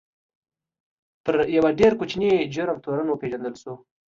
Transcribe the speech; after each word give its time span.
پر 1.23 1.35
یوه 1.55 1.71
ډېر 1.79 1.91
کوچني 1.99 2.31
جرم 2.53 2.77
تورن 2.83 3.07
وپېژندل 3.09 3.53
شو. 3.61 3.73